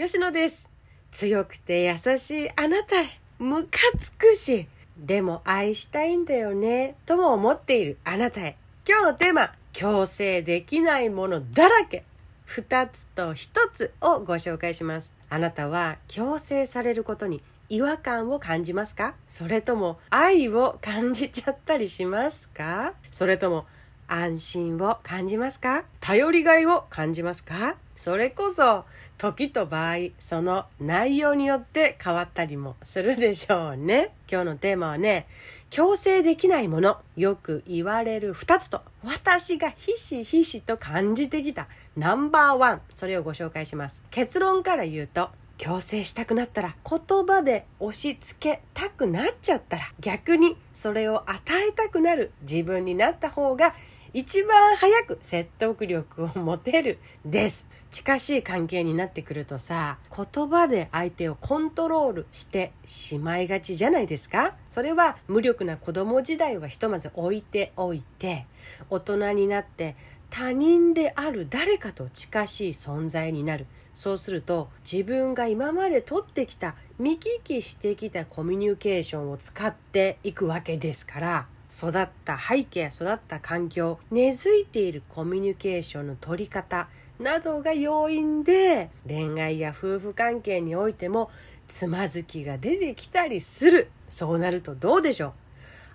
[0.00, 0.70] 吉野です。
[1.10, 3.06] 強くて優しいあなたへ、
[3.40, 8.56] ムカつくし、でも愛したいんだよね、とも思っているあなたへ。
[8.88, 12.04] 今日のテーマ、強制できないものだらけ。
[12.44, 15.12] 二つと一つをご紹介します。
[15.30, 19.16] あなたは強制されることに違和感を感じますか？
[19.26, 22.94] それとも愛を感じちゃったりしますか？
[23.10, 23.66] それとも
[24.08, 25.84] 安心を感じますか？
[26.00, 27.76] 頼りがいを感じますか？
[27.94, 28.84] それこそ
[29.18, 34.12] 時と場合その内容によって変わったりもするでしょうね。
[34.30, 35.26] 今日のテーマはね
[35.70, 44.00] 強制できないものよく言われる2つと私がひしひしと感じてきたナンバーワンそれをご紹介します。
[44.10, 53.74] 結論から言うと強制したくなったら言葉で押し付けたくなっちゃったら逆にそれを与えたくなる自分になった方が
[54.14, 57.66] 一番早く説得力を持てるです。
[57.90, 64.54] 近しい関係になってくるとさ言葉で相手をコントロールしてしまいがちじゃないですか？
[64.70, 68.46] それは無力な子供時代はひとまず置いておいて
[68.90, 69.96] 大人になって
[70.30, 73.66] 他人である誰かと近しい存在になる。
[73.94, 86.88] そうすると自分が今まで取ってきた見聞きしてきたコミュニケーションを使っていくわけですから育った背景育った環境根付いているコミュニケーションの取り方
[87.20, 91.30] などが要因で恋愛や夫婦関係においても
[91.66, 93.90] つまずきが出てきたりする。
[94.08, 95.32] そうなるとどうでしょう？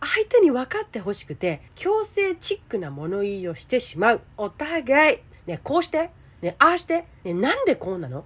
[0.06, 4.22] 相手に分かってほしくて強制チックな物言いをしてしまう。
[4.38, 5.20] お互い。
[5.48, 6.12] ねこうして。
[6.42, 7.06] ねああして。
[7.24, 8.26] ねなんでこうなの？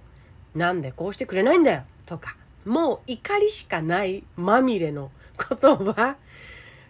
[0.54, 1.82] なんでこうしてくれないんだよ？
[2.04, 6.16] とかもう怒りしかないまみれの言葉。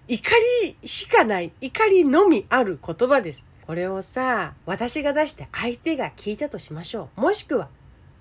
[0.09, 0.31] 怒
[0.65, 3.45] りしかない怒りのみある言葉です。
[3.67, 7.21] これをさ私が出して相手が聞いたとしましょう。
[7.21, 7.69] もしくは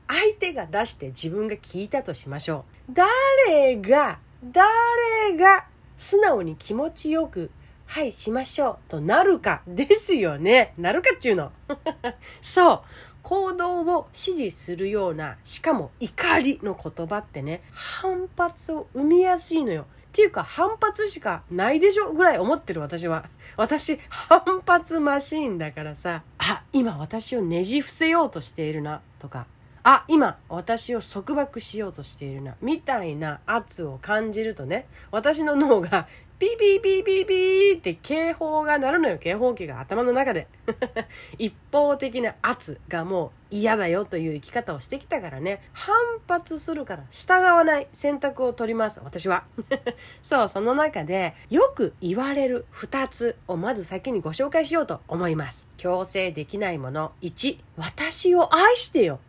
[0.06, 2.94] 相手が出して自分が聞いたとしましょう。
[2.94, 7.52] 誰が誰が素直に気持ちよく
[7.86, 10.74] はいしましょうとなるかですよね。
[10.78, 11.54] なるかっちゅうの。
[12.42, 12.82] そう。
[13.24, 19.86] 行動を指示するようなしかも怒りの言葉ってね反発を生みやすいのよ。
[20.18, 23.30] ていうか反発しかないでしょぐらい思ってる私は。
[23.56, 26.24] 私反発マシーンだからさ。
[26.40, 29.46] あ今私をねじ伏せようとしているなとか。
[29.84, 36.08] あ今私を束縛しようとしているなみたいな圧を感じるとね私の脳が
[36.40, 39.18] ピーピーピーピーピーって警報が鳴るのよ。
[39.18, 40.48] 警報器が頭の中で。
[41.40, 45.64] 一方的な圧がもう嫌だよという生き方をしてきたからね。
[45.74, 45.96] 反
[46.28, 49.46] 発するから従わない選択を取ります私は。
[50.22, 55.68] そうその中でよく言われる2つをまず先にご紹介しようと思います。
[55.78, 57.14] 強制できないもの。
[57.24, 59.20] 1私を愛してよ。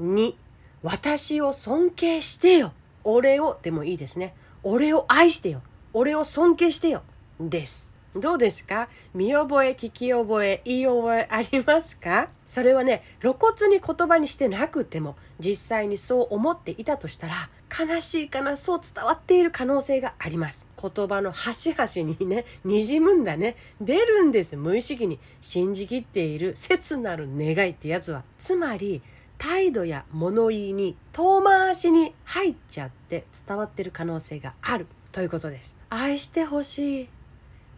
[0.00, 0.34] 2
[0.82, 2.72] 私を尊敬してよ。
[3.04, 4.34] 俺をでもいいですね。
[4.62, 5.60] 俺を愛してよ。
[5.92, 7.02] 俺を尊敬してよ。
[7.40, 7.90] です。
[8.14, 8.88] どうですか？
[9.14, 12.28] 見覚え聞き覚え言い覚えありますか？
[12.48, 18.56] それはね露骨に言葉にしてなくても実際にそう思っていたとしたら悲しいかな？
[18.56, 20.66] そう伝わっている可能性があります。
[20.80, 23.56] 言葉の端々にねにじむんだね。
[23.80, 24.56] 出るんです。
[24.56, 25.20] 無意識に。
[25.40, 26.54] 信じきっている。
[26.56, 28.24] 切なる願いってやつは。
[28.38, 29.02] つまり
[29.40, 35.74] 態度や物言いに遠回しに入っちゃって伝わってる可能性があるということです。
[35.88, 37.08] 愛してほしい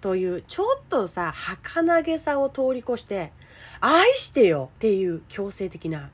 [0.00, 3.32] というちょっとさ儚げさを通り越して
[3.80, 6.10] 愛してよっていう強制的な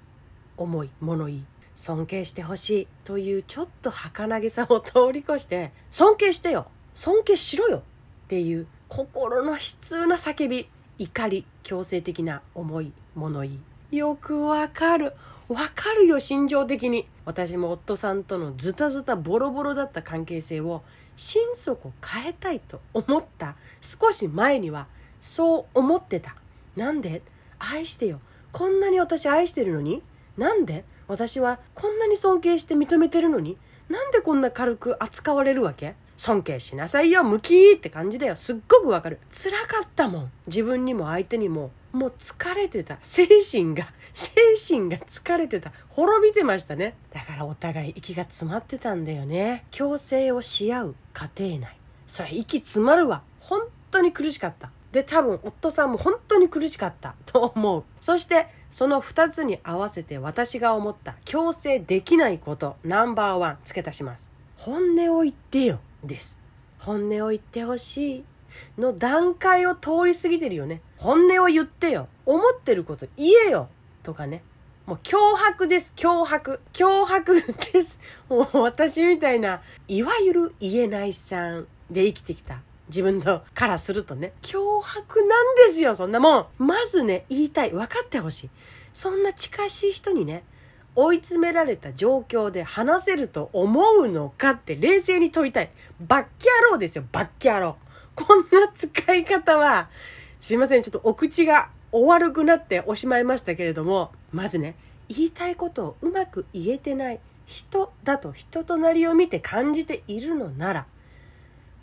[0.58, 1.44] 思い物言い。
[1.74, 6.66] 尊敬してほしいというちょっと儚げさを通り越して尊敬してよ。
[6.94, 7.82] 尊敬しろよっ
[8.28, 13.96] ていう心の悲痛な叫び怒り強制的な思い物言い。
[13.96, 15.14] よくわかる。
[15.48, 17.08] わかるよ心情的に。
[17.24, 20.82] 私も夫さんとのズタズタボロボロだった関係性を
[21.16, 23.56] 心底変えたいと思った。
[23.80, 24.86] 少し前には
[25.20, 26.36] そう思ってた。
[26.76, 27.22] なんで？
[27.58, 28.20] 愛してよ。
[28.52, 30.02] こんなに私愛してるのに？
[30.36, 30.84] なんで？
[31.06, 33.56] 私はこんなに尊敬して認めてるのに？
[33.88, 35.94] なんでこんな軽く扱われるわけ？
[36.18, 38.36] 尊敬しなさいよムキーって感じだよ。
[38.36, 39.18] すっごくわかる。
[39.30, 40.32] 辛かったもん。
[40.46, 41.70] 自分にも相手にも。
[41.92, 42.98] もう疲れてた。
[43.02, 44.34] 精神が 精
[44.68, 45.72] 神が疲れてた。
[45.88, 46.94] 滅びてましたね。
[47.12, 49.64] だからお互い息が詰まってたんだよね。
[49.70, 51.76] 強制をし合う家庭内。
[52.06, 53.22] それ息詰まるわ。
[53.40, 54.70] 本当に苦しかった。
[54.92, 57.14] で多分夫さんも本当に苦しかった。
[57.26, 57.84] と思う。
[58.00, 61.16] そしてその2つに合わせて私が思った。
[61.24, 62.76] 強制できないこと。
[62.84, 63.58] ナンバーワン。
[63.64, 64.30] 付け足します。
[64.56, 65.80] 本音を言ってよ。
[66.04, 66.38] です。
[66.78, 68.24] 本音を言ってほしい。
[68.76, 73.68] の段階を通り過ぎてるよね本音を言ってよ思ってること言えよ
[74.02, 74.42] とかね
[74.88, 76.62] もう脅迫です、脅迫。
[76.72, 77.34] 脅迫
[77.72, 77.98] です。
[78.30, 86.46] もう私みたいな、いわゆる言えないさんで生きてきた自分のからするとね、脅迫なんですよ、そんなもん。
[86.56, 87.70] まずね、言いたい。
[87.70, 88.50] 分かってほしい。
[88.94, 90.42] そんな近しい人にね、
[90.94, 95.70] 追い詰められた状況で話せると思うのかって冷静に問いたい。
[96.00, 97.87] バッキャローですよ、バッキャロー。
[98.18, 99.88] こんな使い方は、
[100.40, 104.74] すいません、ちょっとお口がお悪くなっておしまいましたけれども、まずね、
[105.08, 110.86] 言いたいことをうまく言えてない人だと人となりを見て感じているのなら、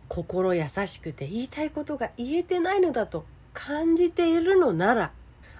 [0.07, 5.11] 心優しくて言いたいことが言えてないのだと感じているのなら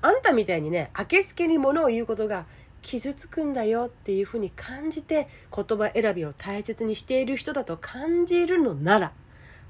[0.01, 2.45] あんたみたいにねあけすけにものを言うことが
[2.81, 9.11] 傷つくんだよっていうふうに感じて言葉選びを大切にしている人だと感じるのなら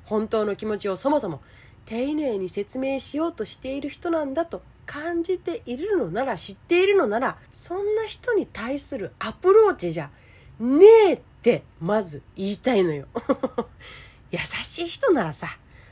[0.05, 1.41] 本当の気持ちをそもそも
[1.85, 10.09] 丁寧に説明しようとしている人なんだと感じているのなら知っているのならそんな人に対するアプローチじゃ
[10.59, 13.07] ねえってまず言いたいのよ。
[14.31, 15.47] 優しい人ならさ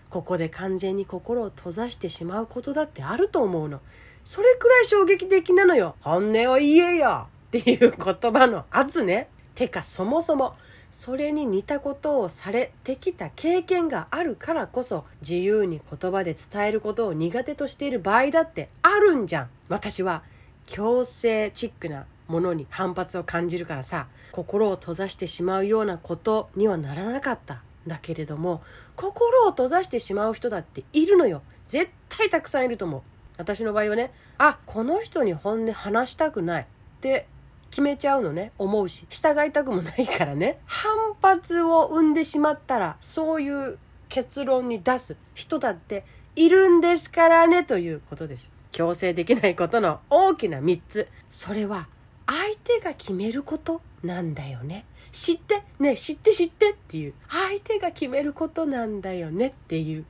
[0.09, 3.81] ここで完全に心を閉ざしてしまうことだってあると思うの。
[4.23, 5.95] それくらい衝撃的なのよ。
[6.01, 7.27] 本音を言えよ。
[7.47, 9.29] っていう言葉の圧ね。
[9.55, 10.55] てかそもそも
[10.93, 19.49] それに似たことをされてきた経験があるからこそ自由に言葉で伝えることを苦手としている場合だってあるんじゃん。
[19.69, 20.21] 私は
[20.67, 27.63] 強制チックなものに反発を感じるからさ心を閉ざしてしまうようなことにはならなかった。
[27.87, 28.61] だけれども
[28.95, 31.41] 心を閉ざしてしまう人だっているのよ。
[31.65, 33.01] 絶対たくさんいると思う。
[33.37, 36.65] 私の場合はねあこの人に本音話したくないっ
[37.01, 37.25] て
[37.73, 38.51] 決めちゃうのね。
[38.59, 39.07] 思うし。
[39.09, 40.59] 従いたくもないからね。
[40.67, 43.79] 反発を生んでしまったらそういう
[44.09, 45.15] 結論に出す。
[45.33, 46.05] 人だって
[46.35, 47.63] いるんですからね。
[47.63, 48.51] ということです。
[48.71, 51.07] 強制できないことの大きな3つ。
[51.31, 51.87] それは
[52.27, 54.85] 相手が決めることなんだよね。
[55.11, 57.15] 知ってね知って知ってっていう。
[57.27, 59.47] 相手が決めることなんだよね。
[59.47, 60.05] っていう。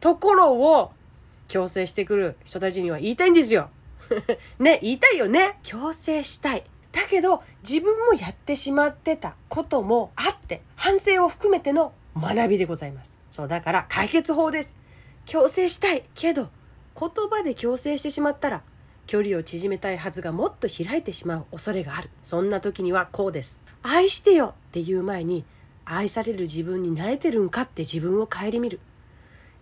[0.00, 0.92] ところを
[1.46, 3.68] 強制してくる人たちには言いたいんですよ。
[4.58, 5.58] ね、言いたいよね。
[5.62, 6.64] 強制したい。
[6.92, 13.18] だけど自分もやってしまってたこともあって反省を含めての学びでございます。
[13.30, 14.74] そうだから解決法です。
[15.24, 16.50] 強制したいけど
[16.98, 18.62] 言葉で強制してしまったら
[19.06, 22.10] 距離を縮めたいはずがもっと開いてしまう恐れがある。
[22.22, 23.58] そんな時にはこうです。
[23.82, 25.44] 愛してよっていう前に
[25.84, 28.80] 愛される自分に慣れてるんかって自分を顧みる。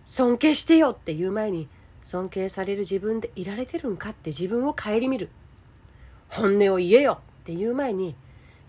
[0.05, 1.69] 尊敬してよっていう前に
[2.01, 5.29] 尊敬される自分でいられてるんかって自分を顧みる。
[6.33, 8.15] 本音を言えよっていう前に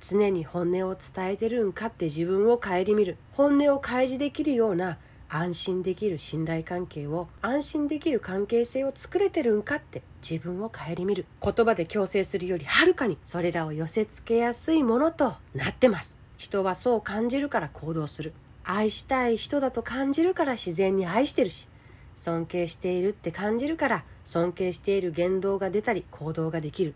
[0.00, 3.16] 常に本音を伝えてるんかって自分を顧みる。
[3.34, 4.98] 本音を開示できるような
[5.28, 11.24] 安心できる信頼関係を安心できる関係性を作れてるんかって自分を顧みる。
[11.40, 16.18] 言葉で強制するよりはるかにそれらを寄せ付けやすいものとなってます。
[16.38, 18.32] 人はそう感じるから行動する。
[18.64, 21.68] 愛したい人だと感じるから自然に愛してるし
[22.16, 26.94] 尊敬しているって感じるから尊敬している言動が出たり行動ができる。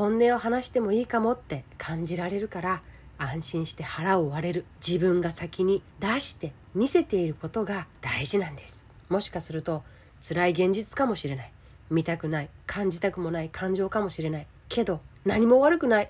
[0.00, 2.80] 本音を話してもいいかもって感じられるから
[3.18, 8.86] 安心して腹を割れる自分が先に出して見せていることが大事なんです。
[9.10, 9.82] もしかすると
[10.26, 11.52] 辛い現実かもしれない。
[11.90, 14.46] 見たくない感じたくもない感情かもしれない。
[14.70, 16.08] けど何も悪くない。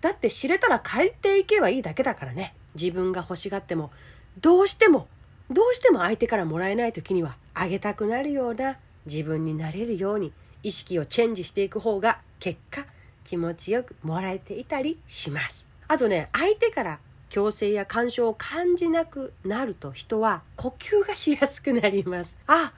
[0.00, 2.56] だって知れたら帰っていけばいいだけだからね。
[2.74, 3.92] 自分が欲しがっても
[4.40, 5.06] どうしても
[5.48, 10.32] どうしても相手からもらえない時にはあげたくなるような自分になれるように
[10.64, 12.84] 意識をチェンジしていく方が結果
[13.28, 15.68] 気持ちよくもらえていたりします。
[15.86, 22.38] あとね相手から強制や干渉を感じなくなると人は呼吸がしやすくなります。
[22.46, 22.72] あ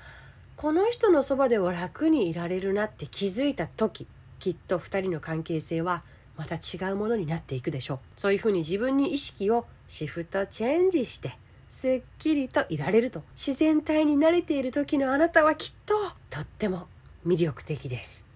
[0.57, 4.09] この人のそばでは楽にいられるなって気づいた時
[4.41, 6.03] きっと2人の関係性は
[6.37, 7.99] また違うものになっていくでしょう。
[8.17, 11.39] そういうふうに自分に意識をシフトチェンジして
[11.69, 15.95] すっきりといられると自然体に慣れている時のあなたはきっと
[16.29, 16.89] とっても
[17.25, 18.30] 魅力的です。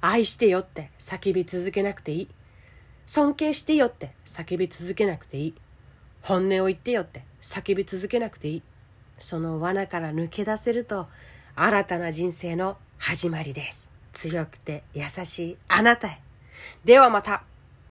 [0.00, 2.28] 愛してよって叫び続けなくていい
[3.08, 5.54] 尊敬してよって叫び続けなくていい。
[6.20, 8.62] 本音を言ってよって叫び続けなくていい。
[9.16, 11.08] その罠から抜け出せると
[11.56, 13.90] 新たな人生の始まりです。
[14.12, 16.20] 強くて優しいあなたへ。
[16.84, 17.44] ではまた。